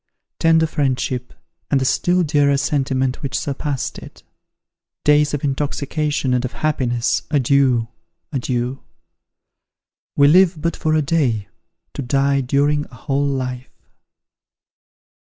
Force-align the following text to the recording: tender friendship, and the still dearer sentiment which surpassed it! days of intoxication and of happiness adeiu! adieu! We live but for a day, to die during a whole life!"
tender 0.39 0.65
friendship, 0.65 1.31
and 1.69 1.79
the 1.79 1.85
still 1.85 2.23
dearer 2.23 2.57
sentiment 2.57 3.21
which 3.21 3.37
surpassed 3.37 3.99
it! 3.99 4.23
days 5.03 5.31
of 5.31 5.43
intoxication 5.43 6.33
and 6.33 6.43
of 6.43 6.53
happiness 6.53 7.21
adeiu! 7.29 7.87
adieu! 8.33 8.81
We 10.15 10.27
live 10.27 10.59
but 10.59 10.75
for 10.75 10.95
a 10.95 11.03
day, 11.03 11.49
to 11.93 12.01
die 12.01 12.41
during 12.41 12.85
a 12.85 12.95
whole 12.95 13.27
life!" 13.27 13.91